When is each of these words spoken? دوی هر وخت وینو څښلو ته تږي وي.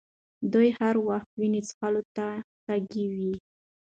دوی 0.53 0.69
هر 0.79 0.95
وخت 1.07 1.29
وینو 1.39 1.61
څښلو 1.67 2.01
ته 2.15 2.27
تږي 2.65 3.05
وي. 3.15 3.33